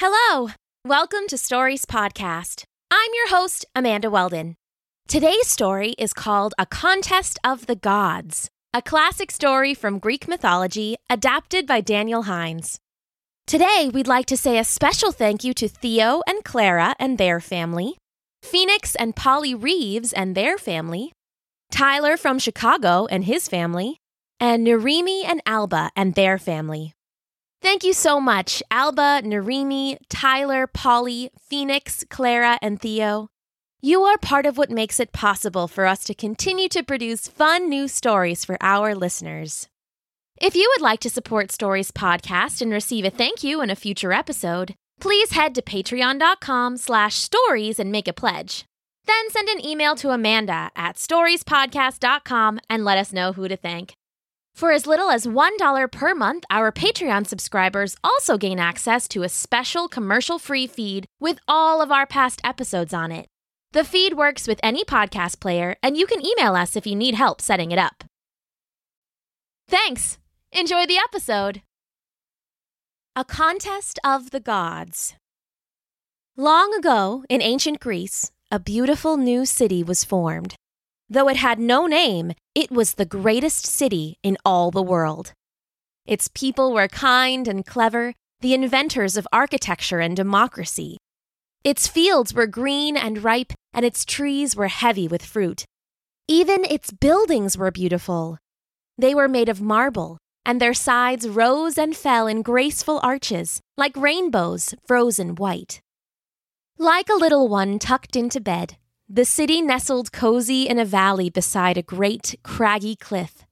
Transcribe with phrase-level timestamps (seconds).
[0.00, 0.50] Hello,
[0.86, 2.62] welcome to Stories Podcast.
[2.88, 4.54] I'm your host, Amanda Weldon.
[5.08, 10.94] Today's story is called A Contest of the Gods, a classic story from Greek mythology
[11.10, 12.78] adapted by Daniel Hines.
[13.48, 17.40] Today, we'd like to say a special thank you to Theo and Clara and their
[17.40, 17.96] family,
[18.44, 21.10] Phoenix and Polly Reeves and their family,
[21.72, 23.98] Tyler from Chicago and his family,
[24.38, 26.92] and Narimi and Alba and their family.
[27.60, 33.28] Thank you so much, Alba, Narimi, Tyler, Polly, Phoenix, Clara, and Theo.
[33.80, 37.68] You are part of what makes it possible for us to continue to produce fun
[37.68, 39.68] new stories for our listeners.
[40.40, 43.76] If you would like to support Stories Podcast and receive a thank you in a
[43.76, 48.64] future episode, please head to patreon.com slash stories and make a pledge.
[49.06, 53.94] Then send an email to Amanda at storiespodcast.com and let us know who to thank.
[54.58, 59.28] For as little as $1 per month, our Patreon subscribers also gain access to a
[59.28, 63.28] special commercial free feed with all of our past episodes on it.
[63.70, 67.14] The feed works with any podcast player, and you can email us if you need
[67.14, 68.02] help setting it up.
[69.68, 70.18] Thanks!
[70.50, 71.62] Enjoy the episode!
[73.14, 75.14] A Contest of the Gods.
[76.36, 80.56] Long ago, in ancient Greece, a beautiful new city was formed.
[81.10, 85.32] Though it had no name, it was the greatest city in all the world.
[86.04, 90.98] Its people were kind and clever, the inventors of architecture and democracy.
[91.64, 95.64] Its fields were green and ripe, and its trees were heavy with fruit.
[96.28, 98.38] Even its buildings were beautiful.
[98.98, 103.96] They were made of marble, and their sides rose and fell in graceful arches, like
[103.96, 105.80] rainbows frozen white.
[106.78, 108.76] Like a little one tucked into bed,
[109.10, 113.46] the city nestled cozy in a valley beside a great, craggy cliff.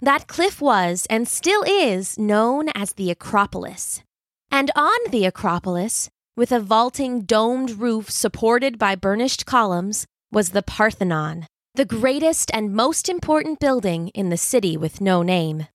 [0.00, 4.02] That cliff was, and still is, known as the Acropolis.
[4.50, 10.62] And on the Acropolis, with a vaulting domed roof supported by burnished columns, was the
[10.62, 15.68] Parthenon, the greatest and most important building in the city with no name.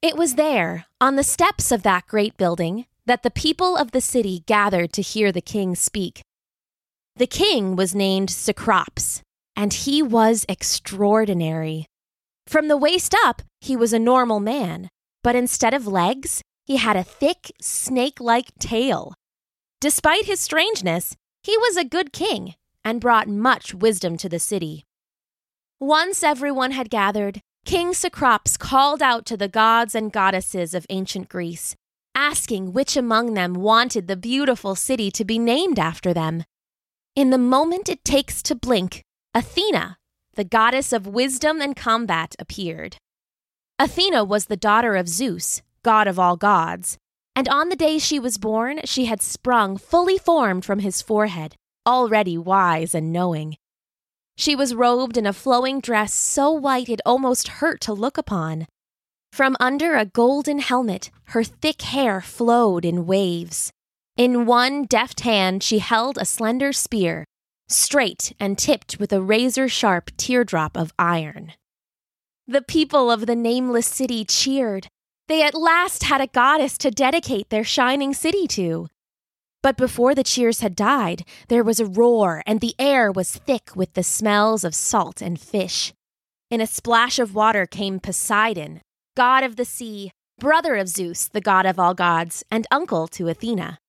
[0.00, 4.00] It was there, on the steps of that great building, that the people of the
[4.00, 6.22] city gathered to hear the king speak.
[7.16, 9.20] The king was named Cecrops,
[9.54, 11.86] and he was extraordinary.
[12.46, 14.88] From the waist up, he was a normal man,
[15.22, 19.14] but instead of legs, he had a thick, snake like tail.
[19.80, 24.84] Despite his strangeness, he was a good king and brought much wisdom to the city.
[25.78, 31.28] Once everyone had gathered, King Cecrops called out to the gods and goddesses of ancient
[31.28, 31.76] Greece,
[32.14, 36.44] asking which among them wanted the beautiful city to be named after them.
[37.14, 39.02] In the moment it takes to blink,
[39.34, 39.98] Athena,
[40.34, 42.96] the goddess of wisdom and combat, appeared.
[43.78, 46.96] Athena was the daughter of Zeus, god of all gods,
[47.36, 51.54] and on the day she was born, she had sprung fully formed from his forehead,
[51.86, 53.56] already wise and knowing.
[54.38, 58.66] She was robed in a flowing dress so white it almost hurt to look upon.
[59.34, 63.70] From under a golden helmet, her thick hair flowed in waves.
[64.22, 67.24] In one deft hand, she held a slender spear,
[67.66, 71.54] straight and tipped with a razor sharp teardrop of iron.
[72.46, 74.86] The people of the nameless city cheered.
[75.26, 78.86] They at last had a goddess to dedicate their shining city to.
[79.60, 83.74] But before the cheers had died, there was a roar, and the air was thick
[83.74, 85.92] with the smells of salt and fish.
[86.48, 88.82] In a splash of water came Poseidon,
[89.16, 93.26] god of the sea, brother of Zeus, the god of all gods, and uncle to
[93.26, 93.80] Athena.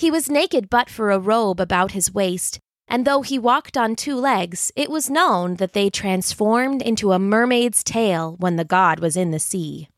[0.00, 3.94] He was naked but for a robe about his waist, and though he walked on
[3.94, 9.00] two legs, it was known that they transformed into a mermaid's tail when the god
[9.00, 9.90] was in the sea.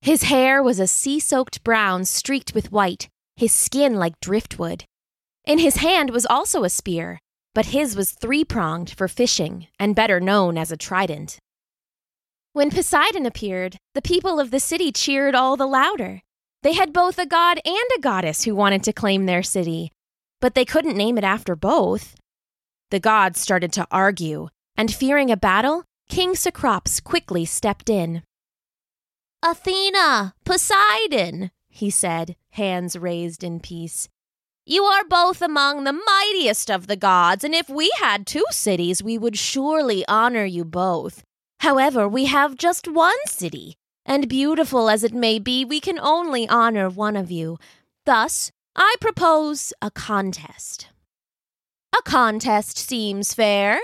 [0.00, 4.84] His hair was a sea soaked brown streaked with white, his skin like driftwood.
[5.44, 7.18] In his hand was also a spear,
[7.54, 11.38] but his was three pronged for fishing and better known as a trident.
[12.54, 16.22] When Poseidon appeared, the people of the city cheered all the louder.
[16.62, 19.92] They had both a god and a goddess who wanted to claim their city,
[20.40, 22.14] but they couldn't name it after both.
[22.90, 28.22] The gods started to argue, and fearing a battle, King Cecrops quickly stepped in.
[29.42, 34.08] Athena, Poseidon, he said, hands raised in peace.
[34.66, 39.02] You are both among the mightiest of the gods, and if we had two cities,
[39.02, 41.22] we would surely honor you both.
[41.60, 43.77] However, we have just one city,
[44.08, 47.58] and beautiful as it may be, we can only honor one of you.
[48.06, 50.88] Thus, I propose a contest.
[51.96, 53.78] A contest seems fair,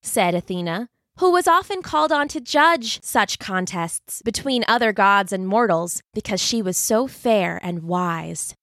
[0.00, 0.88] said Athena,
[1.18, 6.40] who was often called on to judge such contests between other gods and mortals because
[6.40, 8.54] she was so fair and wise.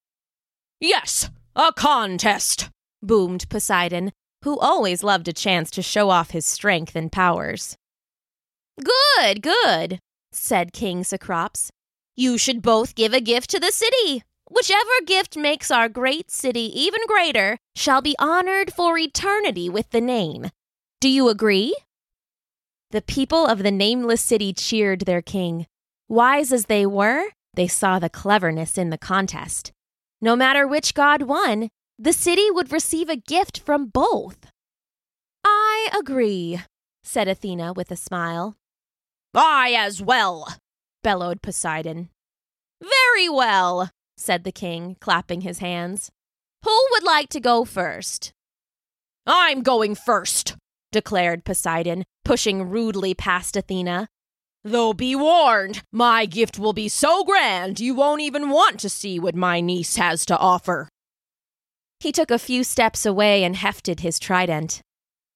[0.80, 2.70] Yes, a contest,
[3.04, 7.76] boomed Poseidon, who always loved a chance to show off his strength and powers.
[8.82, 10.00] Good, good,
[10.32, 11.72] said King Cecrops.
[12.16, 14.24] You should both give a gift to the city.
[14.50, 20.02] Whichever gift makes our great city even greater shall be honored for eternity with the
[20.02, 20.50] name.
[21.00, 21.74] Do you agree?
[22.92, 25.68] The people of the nameless city cheered their king.
[26.10, 29.72] Wise as they were, they saw the cleverness in the contest.
[30.22, 34.48] No matter which god won, the city would receive a gift from both.
[35.46, 36.60] I agree,
[37.04, 38.58] said Athena with a smile.
[39.34, 40.56] I as well,
[41.04, 42.10] bellowed Poseidon.
[42.82, 46.12] Very well, said the king, clapping his hands.
[46.64, 48.34] Who would like to go first?
[49.26, 50.58] I'm going first,
[50.92, 54.08] declared Poseidon, pushing rudely past Athena.
[54.64, 59.20] Though be warned, my gift will be so grand you won't even want to see
[59.20, 60.88] what my niece has to offer.
[62.00, 64.82] He took a few steps away and hefted his trident.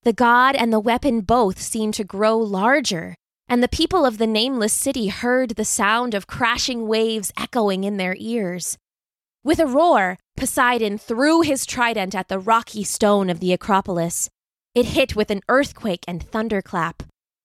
[0.03, 3.15] The god and the weapon both seemed to grow larger,
[3.47, 7.97] and the people of the nameless city heard the sound of crashing waves echoing in
[7.97, 8.77] their ears.
[9.43, 14.29] With a roar, Poseidon threw his trident at the rocky stone of the Acropolis.
[14.73, 17.03] It hit with an earthquake and thunderclap.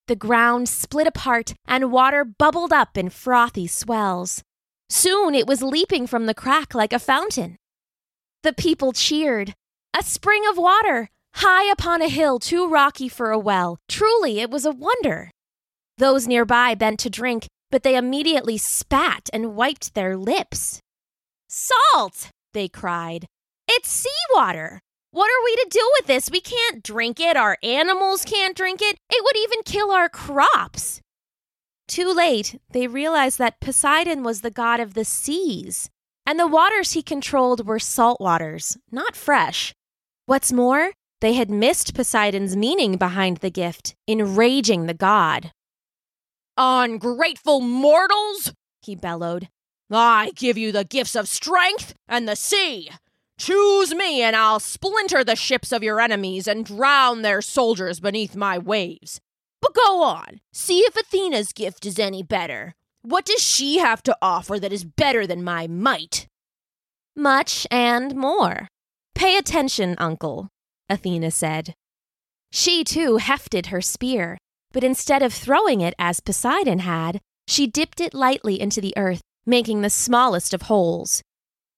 [0.09, 4.43] The ground split apart and water bubbled up in frothy swells.
[4.89, 7.57] Soon it was leaping from the crack like a fountain.
[8.43, 9.55] The people cheered.
[9.97, 13.79] A spring of water, high upon a hill too rocky for a well.
[13.89, 15.31] Truly, it was a wonder.
[16.01, 20.81] Those nearby bent to drink, but they immediately spat and wiped their lips.
[21.47, 22.31] Salt!
[22.55, 23.27] they cried.
[23.69, 24.81] It's seawater!
[25.11, 26.31] What are we to do with this?
[26.31, 27.37] We can't drink it.
[27.37, 28.97] Our animals can't drink it.
[29.11, 31.03] It would even kill our crops.
[31.87, 35.91] Too late, they realized that Poseidon was the god of the seas,
[36.25, 39.75] and the waters he controlled were salt waters, not fresh.
[40.25, 45.53] What's more, they had missed Poseidon's meaning behind the gift, enraging the god.
[46.63, 48.53] Ungrateful mortals,
[48.83, 49.49] he bellowed.
[49.91, 52.91] I give you the gifts of strength and the sea.
[53.39, 58.37] Choose me, and I'll splinter the ships of your enemies and drown their soldiers beneath
[58.37, 59.23] my waves.
[59.63, 62.75] But go on, see if Athena's gift is any better.
[63.01, 66.27] What does she have to offer that is better than my might?
[67.17, 68.69] Much and more.
[69.15, 70.51] Pay attention, uncle,
[70.91, 71.75] Athena said.
[72.53, 74.37] She too hefted her spear,
[74.73, 79.21] but instead of throwing it as Poseidon had, she dipped it lightly into the earth,
[79.45, 81.23] making the smallest of holes.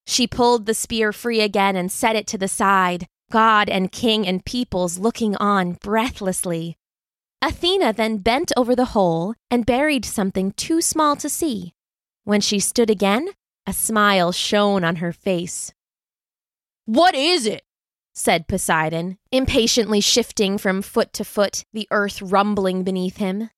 [0.06, 4.26] She pulled the spear free again and set it to the side, God and king
[4.26, 6.76] and peoples looking on breathlessly.
[7.40, 11.72] Athena then bent over the hole and buried something too small to see.
[12.24, 13.30] When she stood again,
[13.66, 15.72] a smile shone on her face.
[16.84, 17.62] What is it?
[18.14, 23.50] Said Poseidon, impatiently shifting from foot to foot, the earth rumbling beneath him.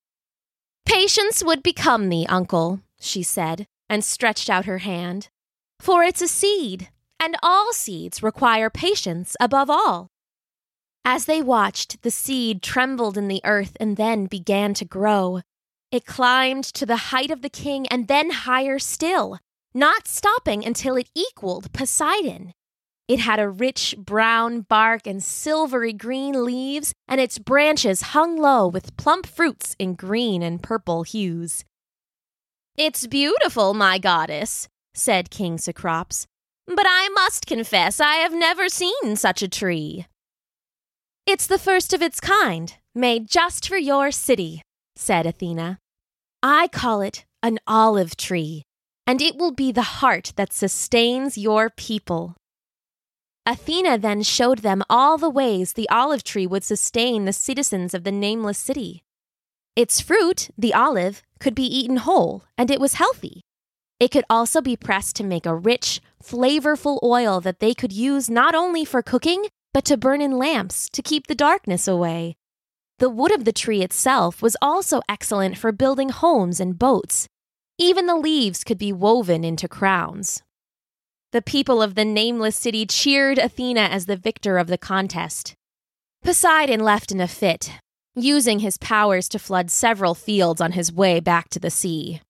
[0.86, 5.28] Patience would become thee, uncle, she said, and stretched out her hand.
[5.80, 10.08] For it's a seed, and all seeds require patience above all.
[11.04, 15.40] As they watched, the seed trembled in the earth and then began to grow.
[15.90, 19.38] It climbed to the height of the king and then higher still,
[19.74, 22.54] not stopping until it equaled Poseidon.
[23.06, 28.66] It had a rich brown bark and silvery green leaves, and its branches hung low
[28.66, 31.64] with plump fruits in green and purple hues.
[32.76, 36.26] It's beautiful, my goddess, said King Cecrops,
[36.66, 40.06] but I must confess I have never seen such a tree.
[41.26, 44.62] It's the first of its kind, made just for your city,
[44.96, 45.78] said Athena.
[46.42, 48.62] I call it an olive tree,
[49.06, 52.34] and it will be the heart that sustains your people.
[53.46, 58.02] Athena then showed them all the ways the olive tree would sustain the citizens of
[58.02, 59.02] the nameless city.
[59.76, 63.42] Its fruit, the olive, could be eaten whole, and it was healthy.
[64.00, 68.30] It could also be pressed to make a rich, flavorful oil that they could use
[68.30, 72.36] not only for cooking, but to burn in lamps to keep the darkness away.
[72.98, 77.28] The wood of the tree itself was also excellent for building homes and boats.
[77.76, 80.42] Even the leaves could be woven into crowns.
[81.34, 85.56] The people of the nameless city cheered Athena as the victor of the contest.
[86.22, 87.72] Poseidon left in a fit,
[88.14, 92.20] using his powers to flood several fields on his way back to the sea.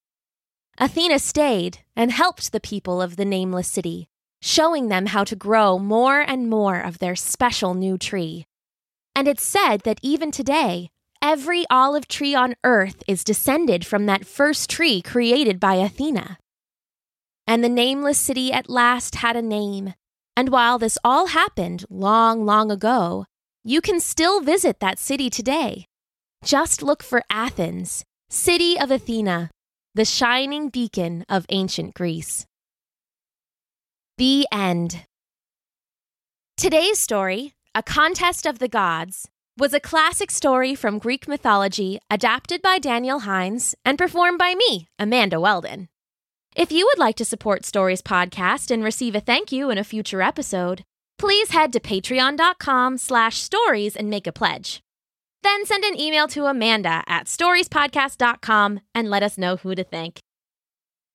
[0.79, 4.07] Athena stayed and helped the people of the nameless city,
[4.41, 8.47] showing them how to grow more and more of their special new tree.
[9.15, 10.89] And it's said that even today,
[11.21, 16.39] every olive tree on earth is descended from that first tree created by Athena.
[17.47, 19.95] And the nameless city at last had a name,
[20.37, 23.25] And while this all happened long, long ago,
[23.63, 25.87] you can still visit that city today.
[26.45, 29.51] Just look for Athens, city of Athena,
[29.95, 32.47] the shining beacon of ancient Greece.
[34.19, 35.07] The end.
[36.57, 42.61] Today's story, A Contest of the Gods, was a classic story from Greek mythology adapted
[42.61, 45.89] by Daniel Hines and performed by me, Amanda Weldon.
[46.55, 49.83] If you would like to support Stories Podcast and receive a thank you in a
[49.83, 50.85] future episode,
[51.19, 54.81] please head to patreon.com slash stories and make a pledge.
[55.43, 60.21] Then send an email to Amanda at storiespodcast.com and let us know who to thank.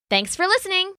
[0.10, 0.99] Thanks for listening.